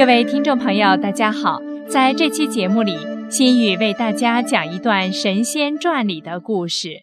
[0.00, 1.60] 各位听众朋友，大家好！
[1.86, 2.96] 在这期节目里，
[3.28, 7.02] 心雨为大家讲一段神仙传里的故事。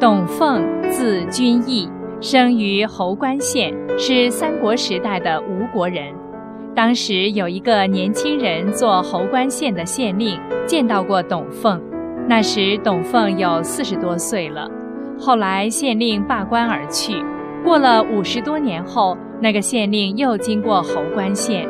[0.00, 1.88] 董奉，字君义，
[2.20, 6.12] 生于侯官县，是三国时代的吴国人。
[6.74, 10.36] 当时有一个年轻人做侯官县的县令，
[10.66, 11.80] 见到过董奉。
[12.28, 14.68] 那时董奉有四十多岁了。
[15.16, 17.24] 后来县令罢官而去，
[17.62, 19.16] 过了五十多年后。
[19.40, 21.66] 那个县令又经过侯官县，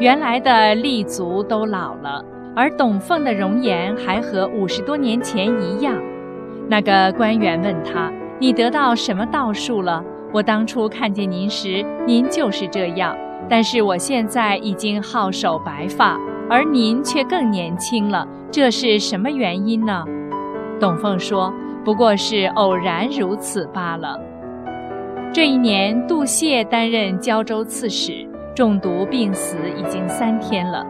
[0.00, 2.24] 原来的立足都老了，
[2.56, 5.94] 而董凤的容颜还和五十多年前一样。
[6.68, 10.02] 那个官员问他：“你得到什么道术了？
[10.32, 13.16] 我当初看见您时，您就是这样，
[13.48, 16.18] 但是我现在已经皓首白发，
[16.50, 20.04] 而您却更年轻了，这是什么原因呢？”
[20.80, 24.18] 董凤说：“不过是偶然如此罢了。”
[25.34, 30.84] 这一年，杜谢担任胶州刺史，中毒病死已经三天了。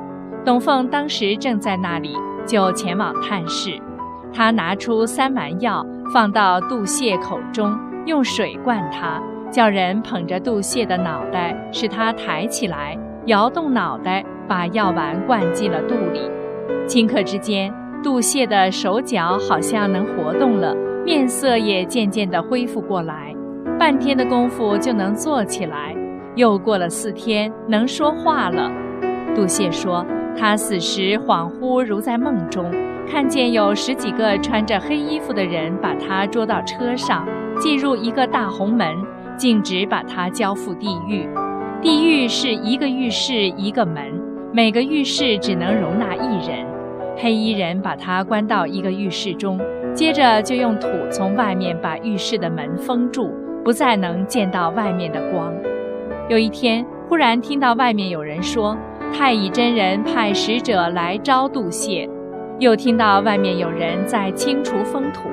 [0.44, 3.80] 董凤当时正在那里，就前往探视。
[4.34, 16.20] 他拿出三丸药，放到杜谢口中，用水灌他，叫人捧着杜谢的脑袋，使他抬起来，摇动脑袋，把药丸灌进了肚里。
[16.88, 20.74] 顷刻之间，杜谢的手脚好像能活动了，
[21.04, 23.32] 面色也渐渐地恢复过来。
[23.82, 25.92] 半天的功夫就能坐起来，
[26.36, 28.70] 又过了四天能说话了。
[29.34, 30.06] 杜谢说，
[30.38, 32.70] 他死时恍惚如在梦中，
[33.10, 37.26] 看见有十几个穿着黑衣服的人把他捉到车上，
[37.58, 38.86] 进入一个大红门，
[39.36, 41.28] 径直把他交付地狱。
[41.82, 44.12] 地狱是一个浴室一个门，
[44.52, 46.64] 每个浴室只能容纳一人。
[47.16, 49.60] 黑衣人把他关到一个浴室中，
[49.92, 53.28] 接着就用土从外面把浴室的门封住。
[53.64, 55.52] 不再能见到外面的光。
[56.28, 58.76] 有一天，忽然听到外面有人说
[59.12, 62.08] ：“太乙真人派使者来招度谢。”
[62.58, 65.28] 又听到外面有人在清除风土。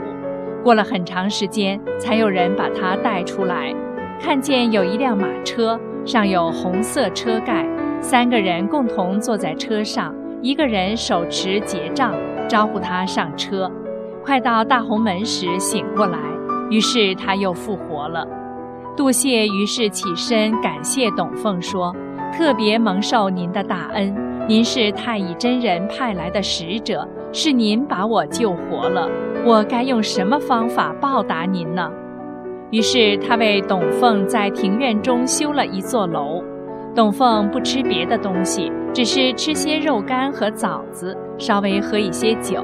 [0.63, 3.73] 过了很长时间，才有人把他带出来。
[4.19, 7.65] 看见有一辆马车，上有红色车盖，
[8.01, 12.13] 三个人共同坐在车上，一个人手持结账，
[12.47, 13.71] 招呼他上车。
[14.23, 16.17] 快到大红门时，醒过来。
[16.69, 18.27] 于是他又复活了，
[18.95, 21.95] 杜谢于是起身感谢董奉说
[22.31, 24.15] ：“特别蒙受您的大恩，
[24.47, 29.09] 您是太乙真人派来的使者，是您把我救活了，
[29.45, 31.89] 我该用什么方法报答您呢？”
[32.71, 36.43] 于是他为董奉在庭院中修了一座楼。
[36.95, 42.63] 董奉不吃别的东西，只是吃些肉干和枣子，稍微喝一些酒。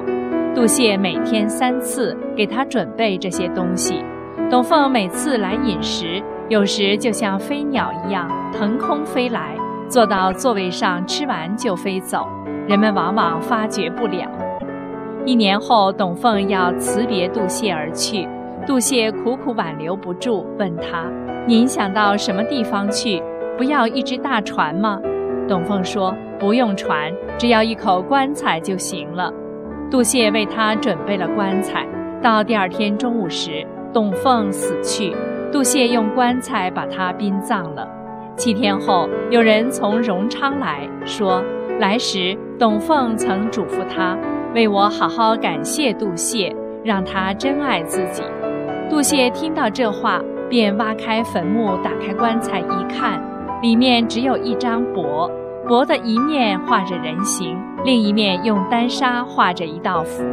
[0.56, 4.02] 杜谢每天三次给他准备这些东西，
[4.50, 9.54] 董凤每次来饮食，有时就像飞鸟一样腾空飞来，
[9.90, 12.26] 坐到座位上吃完就飞走，
[12.70, 14.32] 人们往往发觉不了。
[15.26, 18.26] 一年后，董凤要辞别杜谢而去，
[18.66, 21.04] 杜谢苦苦挽留不住，问他
[21.46, 23.22] ：“您想到什么地方去？
[23.58, 25.02] 不要一只大船吗？”
[25.50, 29.30] 董凤说：“不用船，只要一口棺材就行了。”
[29.92, 31.86] 杜谢为他准备了棺材。
[32.22, 35.16] 到第二天中午时，董凤死去，
[35.52, 37.88] 杜谢用棺材把他殡葬了。
[38.36, 41.42] 七天后，有人从荣昌来说，
[41.80, 44.18] 来时董凤曾嘱咐他，
[44.54, 46.54] 为我好好感谢杜谢，
[46.84, 48.24] 让他珍爱自己。
[48.90, 50.20] 杜谢听到这话，
[50.50, 53.22] 便挖开坟墓，打开棺材一看，
[53.62, 55.30] 里面只有一张帛。
[55.68, 60.24] 帛的一面画着人形，另一面用丹砂画着一道符。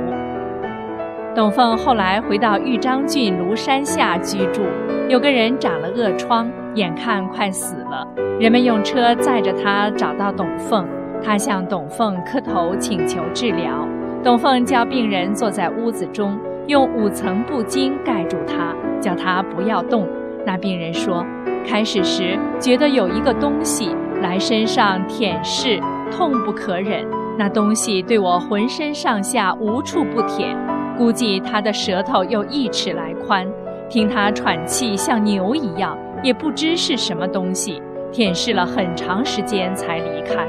[1.35, 4.63] 董凤后来回到豫章郡庐山下居住，
[5.07, 8.09] 有个人长了恶疮，眼看快死了，
[8.41, 10.89] 人们用车载着他找到董凤，
[11.23, 13.87] 他向董凤磕头请求治疗。
[14.25, 16.39] 董凤叫病人坐在屋子中，
[16.69, 20.09] 用五层布巾盖住他，叫他不要动。
[20.47, 21.22] 那病人说，
[21.66, 23.95] 开始时觉得有一个东西。
[24.22, 25.83] 来身上舔舐，
[26.13, 27.05] 痛不可忍。
[27.39, 30.57] 那东西对我浑身上下无处不舔，
[30.97, 33.47] 估计他的舌头有一尺来宽。
[33.89, 37.81] 听他喘气像牛一样，也不知是什么东西。
[38.13, 40.47] 舔舐了很长时间才离开。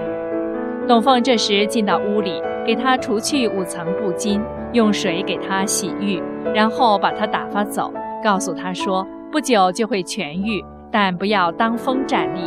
[0.86, 4.42] 董凤这时进到屋里，给他除去五层布巾，
[4.74, 6.22] 用水给他洗浴，
[6.54, 12.40] 然后把他打发走，告诉他说不久就会痊愈，但不要当风站立。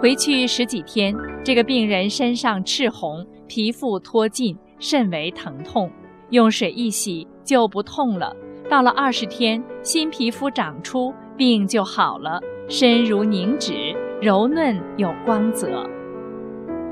[0.00, 1.14] 回去十几天，
[1.44, 5.90] 这个病人身上赤红，皮肤脱尽，甚为疼痛。
[6.28, 8.32] 用水一洗就不痛了。
[8.68, 13.92] 到了二十天，新皮肤长出，病就好了，身如凝脂，
[14.22, 15.84] 柔嫩有光泽。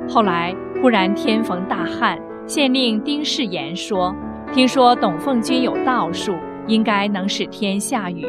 [0.08, 0.52] 后来
[0.82, 4.12] 忽然天逢大旱，县令丁世言说
[4.52, 6.34] ：“听说董凤君有道术，
[6.66, 8.26] 应该能使天下雨。”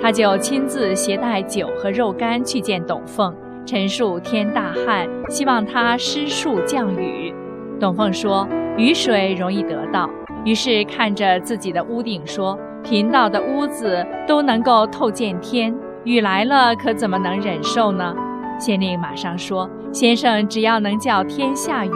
[0.00, 3.34] 他就亲自携带酒和肉干去见董凤，
[3.66, 7.34] 陈述天大旱，希望他施术降雨。
[7.78, 8.46] 董凤说
[8.78, 10.08] ：“雨水容易得到。”
[10.44, 15.74] 于是看着自己的屋顶说：“贫道的屋子都能够透见天，
[16.04, 18.14] 雨来了可怎么能忍受呢？”
[18.58, 21.90] 县令马上说：“先生只要能叫天下雨，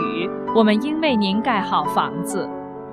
[0.55, 2.49] 我们应为您盖好房子。”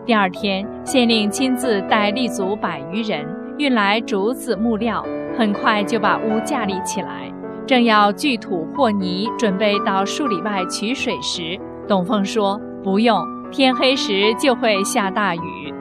[0.06, 3.25] 第二天，县令亲自带立足百余人，
[3.57, 5.04] 运来竹子木料，
[5.38, 7.30] 很快就把屋架立起来。
[7.66, 12.57] 正要聚土和泥，准备到数里外取水时，董凤说
[12.88, 15.74] ：“不用，天黑时就会下大雨。”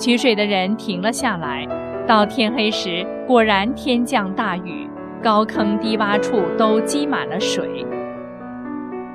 [0.00, 1.68] 取水的人停了下来。
[2.06, 4.88] 到天黑时，果然天降大雨。
[5.22, 7.84] 高坑低洼处都积满了水。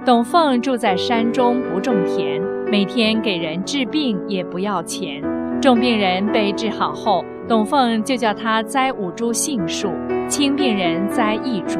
[0.05, 2.39] 董凤住在山中，不种田，
[2.69, 5.19] 每天给人治病也不要钱。
[5.59, 9.89] 重病人被治好后，董凤就叫他栽五株杏树，
[10.27, 11.79] 轻病人栽一株。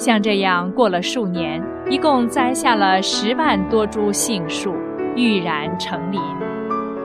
[0.00, 4.72] 像这样过了数年，一共栽下了十万多株杏树，
[5.14, 6.18] 郁然成林。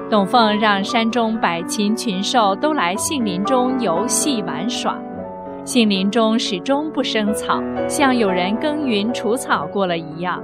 [0.09, 4.97] 董凤让山中百禽群兽都来杏林中游戏玩耍。
[5.65, 10.41] 杏林中始终不生草，像有人耕耘除草过了一样。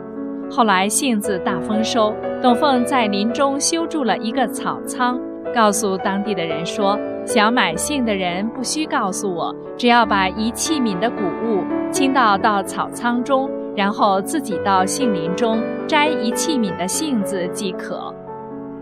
[0.49, 5.17] 后来杏子大丰收，董凤在林中修筑了一个草仓，
[5.53, 18.13] 告诉当地的人说：想买杏的人不需告诉我，只要把一器皿的谷物倾倒到草仓中，然后自己到杏林中摘一器皿的杏子即可。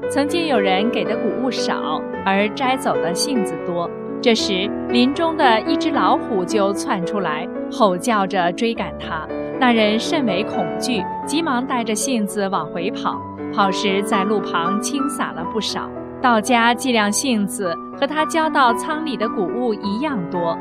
[0.09, 3.89] 曾经有人给的谷物少，而摘走的杏子多。
[4.21, 9.27] 这时，林中的一只老虎就窜出来，吼叫着追赶他。
[9.59, 13.21] 那人甚为恐惧，急忙带着杏子往回跑。
[13.53, 15.89] 跑时在路旁倾洒了不少。
[16.21, 20.57] 到家计量杏子，和他交到仓里的谷物一样多。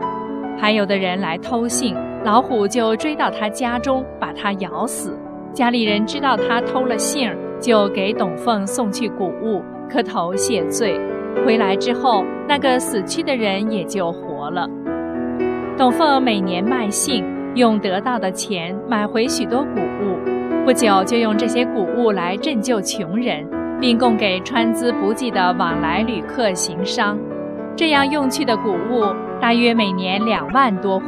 [0.56, 5.18] 还有的人来偷杏，老虎就追到他家中，把他咬死。
[5.52, 11.00] 家里人知道他偷了杏，就给董凤送去谷物，磕头谢罪。
[11.44, 14.68] 回来之后，那个死去的人也就活了。
[15.76, 17.24] 董凤每年卖杏，
[17.54, 23.44] 用得到的钱买回许多谷物，不久就用这些谷物来赈救穷人，
[23.80, 27.18] 并供给川资不济的往来旅客行商。
[27.76, 29.04] 这样用去的谷物
[29.40, 31.04] 大约每年两万多斛。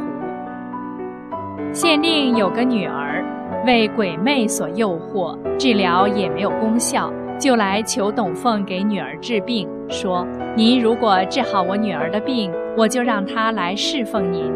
[1.73, 3.23] 县令有个女儿，
[3.65, 7.11] 为鬼魅所诱惑，治疗也没有功效。
[7.39, 14.51] 就来求董凤给女儿治病，说：“您如果治好我女儿的病，我就让她来侍奉您。”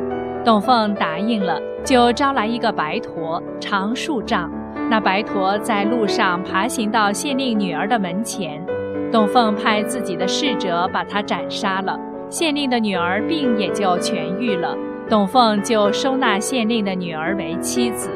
[0.46, 4.52] 董凤答应了，就招来一个白驼，长数丈。
[4.90, 8.64] 那白驼在路上爬行到县令女儿的门前，
[9.12, 12.00] 董凤派自己的侍者把他斩杀了。
[12.30, 14.76] 县令的女儿病也就痊愈了，
[15.10, 18.10] 董凤就收纳县令的女儿为妻子。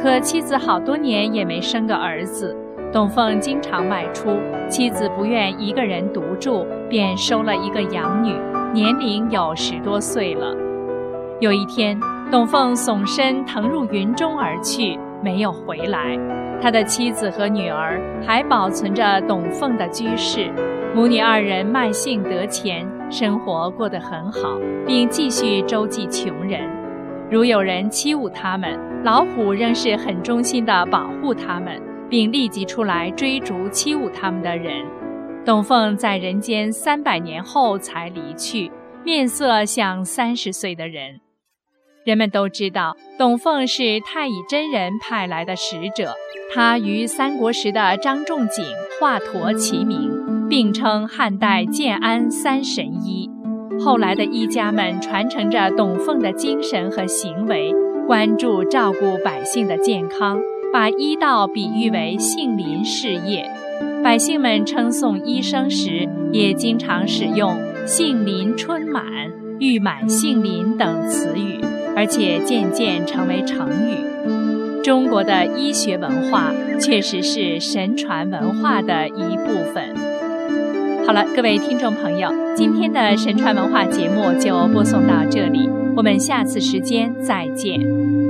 [0.00, 2.54] 可妻子好多年也没生个儿子。
[2.92, 4.38] 董凤经常外出，
[4.68, 8.36] 妻子不愿一个人独住，便收了一个养女，
[8.72, 10.54] 年龄有十多岁了。
[11.40, 11.98] 有一天，
[12.30, 16.16] 董凤耸身腾入云中而去，没有回来。
[16.60, 20.52] 他的妻子和女儿还保存着董凤的居室，
[20.94, 26.60] 母女二人卖杏得钱，生活过得很好，并继续周济穷人。
[27.30, 31.80] 如有人欺侮他们，老虎仍是很忠心地保护他们。
[32.06, 34.84] 并立即出来追逐欺侮他们的人。
[35.44, 38.70] 董凤在人间三百年后才离去，
[39.02, 41.18] 面色像三十岁的人。
[42.04, 46.12] 人们都知道，董凤是太乙真人派来的使者。
[46.54, 48.62] 他与三国时的张仲景、
[49.00, 53.30] 华佗齐名，并称汉代建安三神医。
[53.80, 57.72] 后来的医家们传承着董凤的精神和行为，
[58.06, 60.38] 关注照顾百姓的健康。
[60.74, 63.48] 把医道比喻为杏林事业，
[64.02, 67.56] 百姓们称颂医生时，也经常使用
[67.86, 69.04] “杏林春满
[69.60, 71.53] ”“玉满杏林”等词语，
[71.96, 74.82] 而且渐渐成为成语。
[74.82, 79.94] 中国的医学文化确实是神传文化的一部分。
[81.06, 88.23] 好了，各位听众朋友，今天的神传文化节目就播送到这里，我们下次时间再见。